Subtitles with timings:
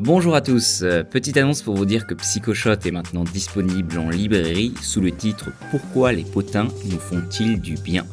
[0.00, 4.10] Bonjour à tous, euh, petite annonce pour vous dire que Psychoshot est maintenant disponible en
[4.10, 8.06] librairie sous le titre Pourquoi les potins nous font-ils du bien?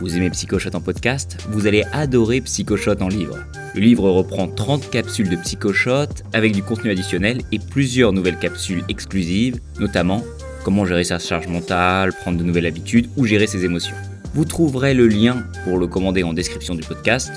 [0.00, 3.36] Vous aimez Psychoshot en podcast Vous allez adorer Psychoshot en livre.
[3.74, 8.82] Le livre reprend 30 capsules de Psychoshot avec du contenu additionnel et plusieurs nouvelles capsules
[8.88, 10.24] exclusives, notamment
[10.64, 13.96] comment gérer sa charge mentale, prendre de nouvelles habitudes ou gérer ses émotions.
[14.32, 17.30] Vous trouverez le lien pour le commander en description du podcast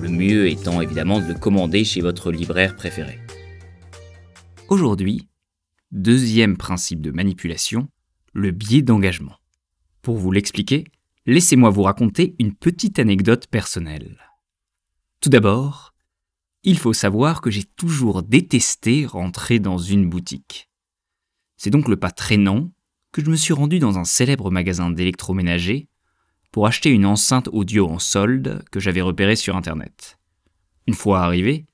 [0.00, 3.18] le mieux étant évidemment de le commander chez votre libraire préféré.
[4.68, 5.28] Aujourd'hui,
[5.90, 7.88] deuxième principe de manipulation,
[8.32, 9.36] le biais d'engagement.
[10.00, 10.84] Pour vous l'expliquer,
[11.26, 14.18] laissez-moi vous raconter une petite anecdote personnelle.
[15.20, 15.94] Tout d'abord,
[16.64, 20.68] il faut savoir que j'ai toujours détesté rentrer dans une boutique.
[21.56, 22.70] C'est donc le pas traînant
[23.12, 25.88] que je me suis rendu dans un célèbre magasin d'électroménager
[26.52, 30.18] pour acheter une enceinte audio en solde que j'avais repérée sur Internet.
[30.86, 31.66] Une fois arrivé,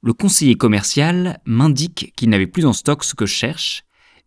[0.00, 3.82] le conseiller commercial m'indique qu'il n'avait plus en stock ce que je cherche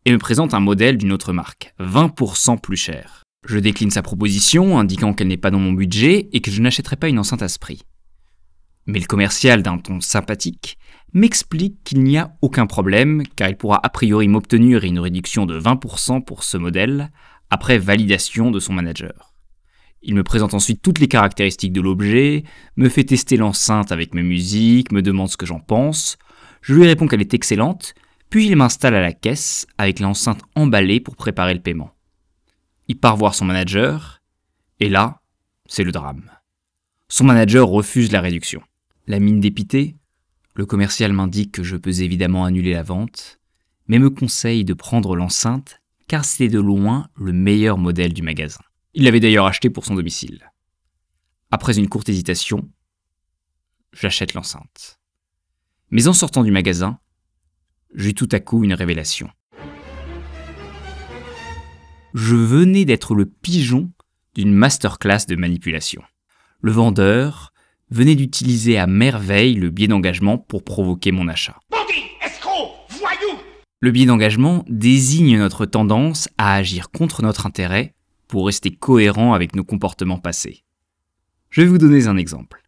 [0.06, 3.24] et me présente un modèle d'une autre marque, 20% plus cher.
[3.46, 6.96] Je décline sa proposition, indiquant qu'elle n'est pas dans mon budget et que je n'achèterai
[6.96, 7.82] pas une enceinte à ce prix.
[8.88, 10.78] Mais le commercial, d'un ton sympathique,
[11.14, 15.60] m'explique qu'il n'y a aucun problème, car il pourra a priori m'obtenir une réduction de
[15.60, 17.12] 20% pour ce modèle,
[17.50, 19.35] après validation de son manager.
[20.08, 22.44] Il me présente ensuite toutes les caractéristiques de l'objet,
[22.78, 26.20] me fait tester l'enceinte avec mes musiques, me demande ce que j'en pense.
[26.62, 27.96] Je lui réponds qu'elle est excellente,
[28.30, 31.92] puis il m'installe à la caisse avec l'enceinte emballée pour préparer le paiement.
[32.88, 34.22] Il part voir son manager,
[34.80, 35.22] et là,
[35.66, 36.30] c'est le drame.
[37.10, 38.62] Son manager refuse la réduction.
[39.08, 39.96] La mine dépitée,
[40.54, 43.40] le commercial m'indique que je peux évidemment annuler la vente,
[43.88, 48.62] mais me conseille de prendre l'enceinte car c'est de loin le meilleur modèle du magasin.
[48.98, 50.50] Il l'avait d'ailleurs acheté pour son domicile.
[51.52, 52.70] Après une courte hésitation,
[53.92, 55.02] j'achète l'enceinte.
[55.90, 56.98] Mais en sortant du magasin,
[57.94, 59.30] j'eus tout à coup une révélation.
[62.14, 63.92] Je venais d'être le pigeon
[64.34, 66.02] d'une masterclass de manipulation.
[66.62, 67.52] Le vendeur
[67.92, 71.60] venait d'utiliser à merveille le biais d'engagement pour provoquer mon achat.
[73.82, 77.94] Le biais d'engagement désigne notre tendance à agir contre notre intérêt
[78.28, 80.64] pour rester cohérent avec nos comportements passés.
[81.50, 82.62] Je vais vous donner un exemple.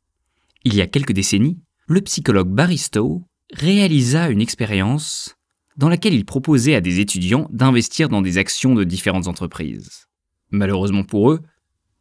[0.64, 3.24] Il y a quelques décennies, le psychologue Baristow
[3.54, 5.36] réalisa une expérience
[5.78, 10.08] dans laquelle il proposait à des étudiants d'investir dans des actions de différentes entreprises.
[10.50, 11.42] Malheureusement pour eux,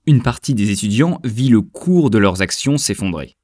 [0.06, 3.36] une partie des étudiants vit le cours de leurs actions s'effondrer.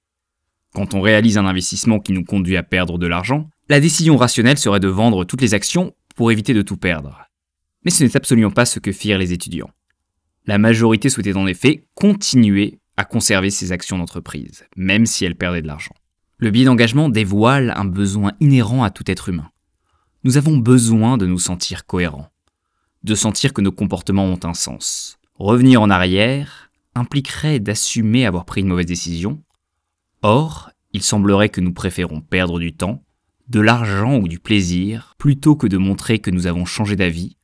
[0.75, 4.59] Quand on réalise un investissement qui nous conduit à perdre de l'argent, la décision rationnelle
[4.59, 7.27] serait de vendre toutes les actions pour éviter de tout perdre.
[7.85, 9.71] Mais ce n'est absolument pas ce que firent les étudiants.
[10.47, 15.63] La majorité souhaitait en effet continuer à conserver ses actions d'entreprise, même si elles perdaient
[15.63, 15.95] de l'argent.
[16.39, 19.51] Le biais d'engagement dévoile un besoin inhérent à tout être humain.
[20.25, 22.29] Nous avons besoin de nous sentir cohérents,
[23.05, 25.19] de sentir que nos comportements ont un sens.
[25.35, 29.43] Revenir en arrière impliquerait d'assumer avoir pris une mauvaise décision.
[30.23, 33.05] Or, il semblerait que nous préférons perdre du temps,
[33.49, 37.37] de l'argent ou du plaisir, plutôt que de montrer que nous avons changé d'avis,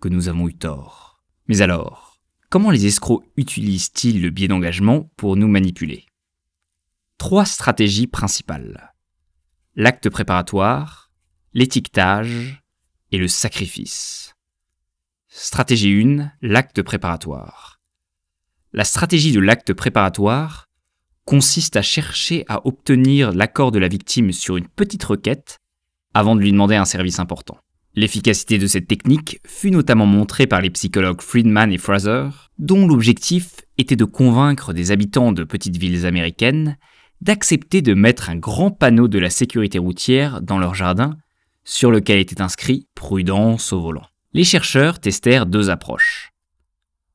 [0.00, 1.22] que nous avons eu tort.
[1.48, 2.11] Mais alors,
[2.52, 6.04] Comment les escrocs utilisent-ils le biais d'engagement pour nous manipuler?
[7.16, 8.92] Trois stratégies principales.
[9.74, 11.10] L'acte préparatoire,
[11.54, 12.62] l'étiquetage
[13.10, 14.34] et le sacrifice.
[15.28, 17.80] Stratégie 1, l'acte préparatoire.
[18.74, 20.68] La stratégie de l'acte préparatoire
[21.24, 25.58] consiste à chercher à obtenir l'accord de la victime sur une petite requête
[26.12, 27.61] avant de lui demander un service important.
[27.94, 33.60] L'efficacité de cette technique fut notamment montrée par les psychologues Friedman et Fraser, dont l'objectif
[33.76, 36.78] était de convaincre des habitants de petites villes américaines
[37.20, 41.16] d'accepter de mettre un grand panneau de la sécurité routière dans leur jardin
[41.64, 44.06] sur lequel était inscrit Prudence au volant.
[44.32, 46.32] Les chercheurs testèrent deux approches.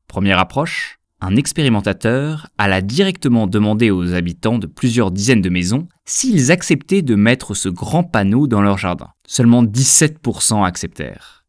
[0.07, 6.51] Première approche, un expérimentateur alla directement demander aux habitants de plusieurs dizaines de maisons s'ils
[6.51, 9.09] acceptaient de mettre ce grand panneau dans leur jardin.
[9.25, 11.45] Seulement 17% acceptèrent.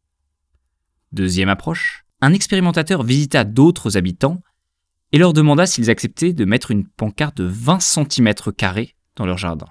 [1.11, 4.41] Deuxième approche, un expérimentateur visita d'autres habitants
[5.11, 8.33] et leur demanda s'ils acceptaient de mettre une pancarte de 20 cm
[9.15, 9.67] dans leur jardin.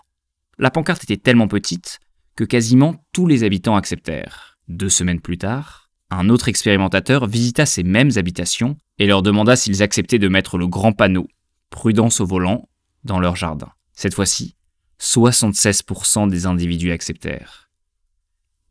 [0.58, 2.00] La pancarte était tellement petite
[2.36, 4.58] que quasiment tous les habitants acceptèrent.
[4.68, 9.82] Deux semaines plus tard, un autre expérimentateur visita ces mêmes habitations et leur demanda s'ils
[9.82, 11.28] acceptaient de mettre le grand panneau
[11.70, 12.69] Prudence au volant
[13.05, 13.69] dans leur jardin.
[13.93, 14.56] Cette fois-ci,
[15.00, 17.69] 76% des individus acceptèrent.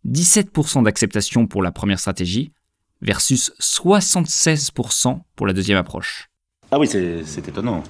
[0.08, 2.54] 17% d'acceptation pour la première stratégie
[3.02, 6.30] versus 76% pour la deuxième approche.
[6.72, 7.84] Ah oui, c'est étonnant.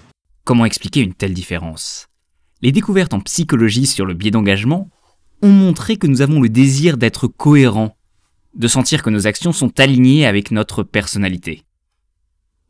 [0.44, 2.08] Comment expliquer une telle différence?
[2.62, 4.90] Les découvertes en psychologie sur le biais d'engagement
[5.42, 7.97] ont montré que nous avons le désir d'être cohérents,
[8.58, 11.64] de sentir que nos actions sont alignées avec notre personnalité.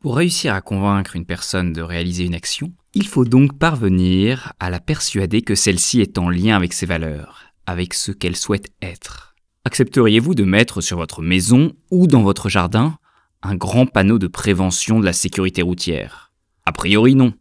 [0.00, 4.70] Pour réussir à convaincre une personne de réaliser une action, il faut donc parvenir à
[4.70, 9.34] la persuader que celle-ci est en lien avec ses valeurs, avec ce qu'elle souhaite être.
[9.64, 12.96] Accepteriez-vous de mettre sur votre maison ou dans votre jardin
[13.42, 16.32] un grand panneau de prévention de la sécurité routière?
[16.64, 17.32] A priori non.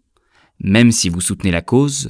[0.60, 2.10] Même si vous soutenez la cause,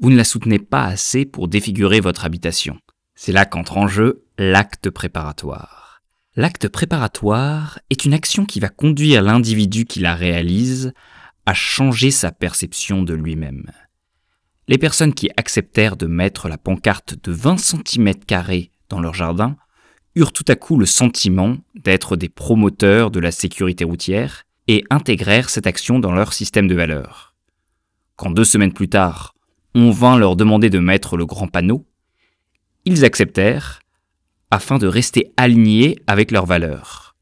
[0.00, 2.78] vous ne la soutenez pas assez pour défigurer votre habitation.
[3.18, 6.02] C'est là qu'entre en jeu l'acte préparatoire.
[6.36, 10.92] L'acte préparatoire est une action qui va conduire l'individu qui la réalise
[11.46, 13.70] à changer sa perception de lui-même.
[14.68, 18.12] Les personnes qui acceptèrent de mettre la pancarte de 20 cm
[18.90, 19.56] dans leur jardin
[20.14, 25.48] eurent tout à coup le sentiment d'être des promoteurs de la sécurité routière et intégrèrent
[25.48, 27.34] cette action dans leur système de valeurs.
[28.16, 29.34] Quand deux semaines plus tard,
[29.74, 31.86] on vint leur demander de mettre le grand panneau,
[32.86, 33.80] ils acceptèrent
[34.50, 37.14] afin de rester alignés avec leurs valeurs.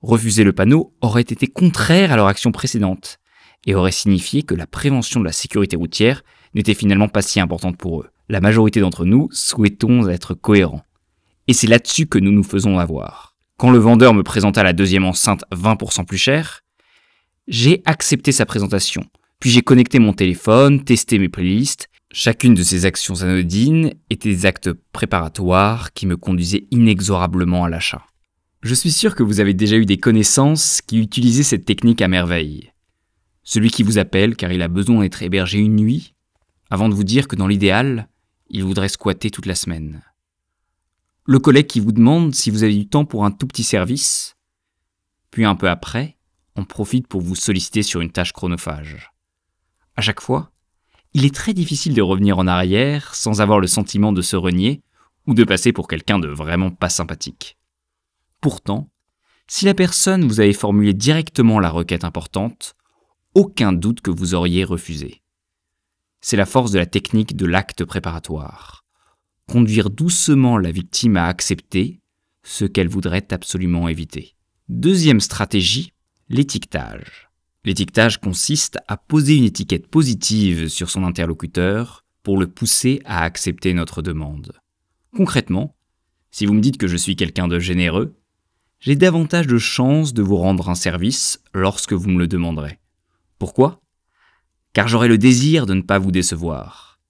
[0.00, 3.18] Refuser le panneau aurait été contraire à leur action précédente
[3.66, 6.22] et aurait signifié que la prévention de la sécurité routière
[6.54, 8.08] n'était finalement pas si importante pour eux.
[8.28, 10.84] La majorité d'entre nous souhaitons être cohérents.
[11.46, 13.36] Et c'est là-dessus que nous nous faisons avoir.
[13.58, 16.62] Quand le vendeur me présenta la deuxième enceinte 20% plus chère,
[17.48, 19.04] j'ai accepté sa présentation,
[19.40, 21.88] puis j'ai connecté mon téléphone, testé mes playlists.
[22.12, 28.06] Chacune de ces actions anodines étaient des actes préparatoires qui me conduisaient inexorablement à l'achat.
[28.62, 32.08] Je suis sûr que vous avez déjà eu des connaissances qui utilisaient cette technique à
[32.08, 32.72] merveille.
[33.42, 36.14] Celui qui vous appelle car il a besoin d'être hébergé une nuit,
[36.70, 38.08] avant de vous dire que dans l'idéal,
[38.48, 40.02] il voudrait squatter toute la semaine.
[41.26, 44.36] Le collègue qui vous demande si vous avez du temps pour un tout petit service,
[45.30, 46.16] puis un peu après,
[46.56, 49.12] on profite pour vous solliciter sur une tâche chronophage.
[49.96, 50.50] À chaque fois,
[51.16, 54.82] il est très difficile de revenir en arrière sans avoir le sentiment de se renier
[55.26, 57.56] ou de passer pour quelqu'un de vraiment pas sympathique.
[58.42, 58.90] Pourtant,
[59.48, 62.76] si la personne vous avait formulé directement la requête importante,
[63.32, 65.22] aucun doute que vous auriez refusé.
[66.20, 68.84] C'est la force de la technique de l'acte préparatoire.
[69.48, 72.02] Conduire doucement la victime à accepter
[72.42, 74.36] ce qu'elle voudrait absolument éviter.
[74.68, 75.94] Deuxième stratégie,
[76.28, 77.25] l'étiquetage.
[77.66, 83.74] L'étiquetage consiste à poser une étiquette positive sur son interlocuteur pour le pousser à accepter
[83.74, 84.52] notre demande.
[85.12, 85.74] Concrètement,
[86.30, 88.14] si vous me dites que je suis quelqu'un de généreux,
[88.78, 92.78] j'ai davantage de chances de vous rendre un service lorsque vous me le demanderez.
[93.40, 93.80] Pourquoi?
[94.72, 97.00] Car j'aurai le désir de ne pas vous décevoir.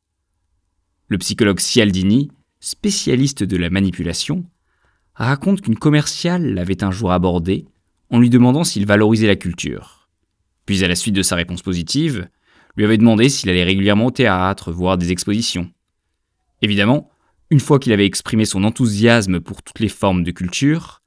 [1.09, 2.31] Le psychologue Cialdini,
[2.61, 4.47] spécialiste de la manipulation,
[5.15, 7.67] raconte qu'une commerciale l'avait un jour abordé
[8.09, 9.96] en lui demandant s'il valorisait la culture.
[10.67, 12.29] Puis à la suite de sa réponse positive,
[12.77, 15.71] lui avait demandé s'il allait régulièrement au théâtre, voir des expositions.
[16.61, 17.11] Évidemment,
[17.51, 21.03] une fois qu'il avait exprimé son enthousiasme pour toutes les formes de culture,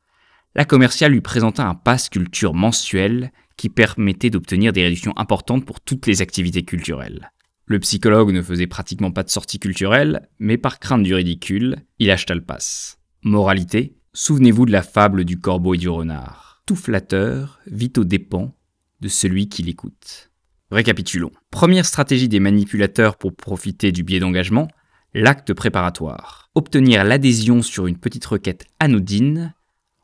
[0.55, 5.81] la commerciale lui présenta un pass culture mensuel qui permettait d'obtenir des réductions importantes pour
[5.81, 7.31] toutes les activités culturelles.
[7.65, 12.09] Le psychologue ne faisait pratiquement pas de sorties culturelles, mais par crainte du ridicule, il
[12.09, 12.99] acheta le pass.
[13.21, 16.63] Moralité, souvenez-vous de la fable du corbeau et du renard.
[16.65, 18.55] Tout flatteur vit aux dépens
[19.01, 20.31] de celui qui l'écoute.
[20.71, 21.31] Récapitulons.
[21.49, 24.67] Première stratégie des manipulateurs pour profiter du biais d'engagement,
[25.13, 26.49] l'acte préparatoire.
[26.55, 29.53] Obtenir l'adhésion sur une petite requête anodine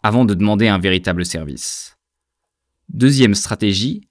[0.01, 1.97] avant de demander un véritable service.
[2.89, 4.07] Deuxième stratégie,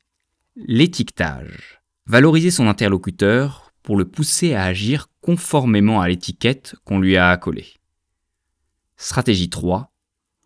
[0.56, 1.80] l'étiquetage.
[2.06, 7.75] Valoriser son interlocuteur pour le pousser à agir conformément à l'étiquette qu'on lui a accolée.
[8.97, 9.92] Stratégie 3,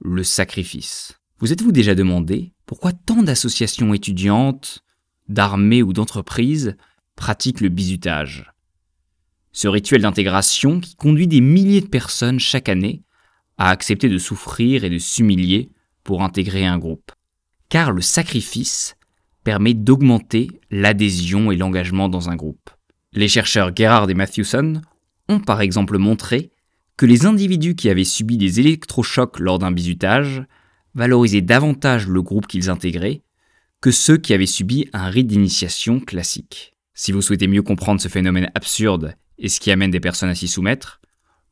[0.00, 1.17] le sacrifice.
[1.40, 4.82] Vous êtes-vous déjà demandé pourquoi tant d'associations étudiantes,
[5.28, 6.76] d'armées ou d'entreprises
[7.14, 8.52] pratiquent le bizutage?
[9.52, 13.04] Ce rituel d'intégration qui conduit des milliers de personnes chaque année
[13.56, 15.70] à accepter de souffrir et de s'humilier
[16.02, 17.12] pour intégrer un groupe.
[17.68, 18.96] Car le sacrifice
[19.44, 22.70] permet d'augmenter l'adhésion et l'engagement dans un groupe.
[23.12, 24.82] Les chercheurs Gerhard et Matthewson
[25.28, 26.50] ont par exemple montré
[26.96, 30.42] que les individus qui avaient subi des électrochocs lors d'un bizutage
[30.98, 33.22] valoriser davantage le groupe qu'ils intégraient
[33.80, 36.74] que ceux qui avaient subi un rite d'initiation classique.
[36.92, 40.34] Si vous souhaitez mieux comprendre ce phénomène absurde et ce qui amène des personnes à
[40.34, 41.00] s'y soumettre,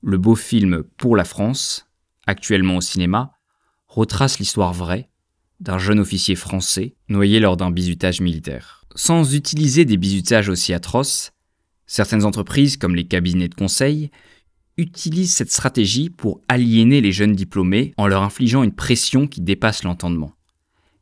[0.02, 1.88] le beau film Pour la France,
[2.26, 3.34] actuellement au cinéma,
[3.86, 5.08] retrace l'histoire vraie
[5.60, 8.84] d'un jeune officier français noyé lors d'un bizutage militaire.
[8.96, 11.32] Sans utiliser des bizutages aussi atroces,
[11.86, 14.10] certaines entreprises comme les cabinets de conseil
[14.76, 19.84] utilise cette stratégie pour aliéner les jeunes diplômés en leur infligeant une pression qui dépasse
[19.84, 20.32] l'entendement.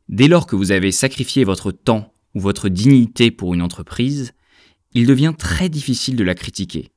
[0.07, 4.33] Dès lors que vous avez sacrifié votre temps ou votre dignité pour une entreprise,
[4.93, 6.91] il devient très difficile de la critiquer,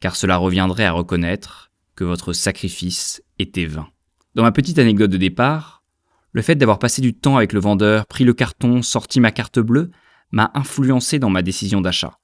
[0.00, 3.88] car cela reviendrait à reconnaître que votre sacrifice était vain.
[4.34, 5.84] Dans ma petite anecdote de départ,
[6.32, 9.58] le fait d'avoir passé du temps avec le vendeur, pris le carton, sorti ma carte
[9.58, 9.90] bleue,
[10.30, 12.18] m'a influencé dans ma décision d'achat.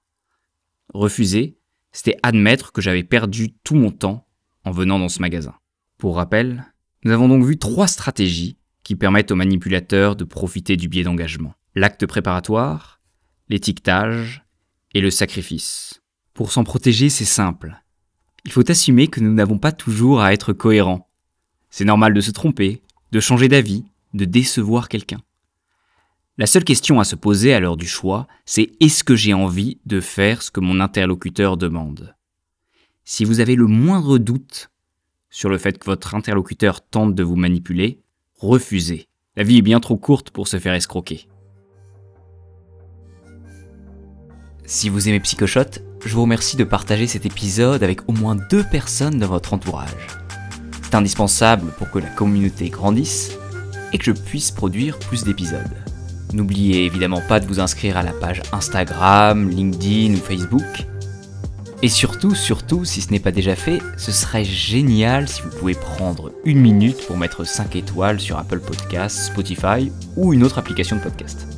[0.95, 1.58] Refuser,
[1.93, 4.27] c'était admettre que j'avais perdu tout mon temps
[4.65, 5.55] en venant dans ce magasin.
[5.97, 6.65] Pour rappel,
[7.05, 11.55] nous avons donc vu trois stratégies qui permettent aux manipulateurs de profiter du biais d'engagement.
[11.75, 13.01] L'acte préparatoire,
[13.49, 14.45] l'étiquetage
[14.95, 16.03] et le sacrifice.
[16.35, 17.83] Pour s'en protéger, c'est simple.
[18.45, 21.09] Il faut assumer que nous n'avons pas toujours à être cohérents.
[21.71, 25.21] C'est normal de se tromper, de changer d'avis, de décevoir quelqu'un.
[26.39, 29.81] La seule question à se poser à l'heure du choix, c'est est-ce que j'ai envie
[29.87, 32.15] de faire ce que mon interlocuteur demande?
[33.05, 34.71] Si vous avez le moindre doute
[35.31, 38.03] sur le fait que votre interlocuteur tente de vous manipuler,
[38.37, 39.09] refusez.
[39.35, 41.27] La vie est bien trop courte pour se faire escroquer.
[44.65, 48.63] Si vous aimez Psychoshot, je vous remercie de partager cet épisode avec au moins deux
[48.63, 50.07] personnes de votre entourage.
[50.85, 53.37] C'est indispensable pour que la communauté grandisse
[53.93, 55.88] et que je puisse produire plus d'épisodes.
[56.33, 60.87] N'oubliez évidemment pas de vous inscrire à la page Instagram, LinkedIn ou Facebook.
[61.83, 65.75] Et surtout, surtout, si ce n'est pas déjà fait, ce serait génial si vous pouvez
[65.75, 70.97] prendre une minute pour mettre 5 étoiles sur Apple Podcasts, Spotify ou une autre application
[70.97, 71.58] de podcast.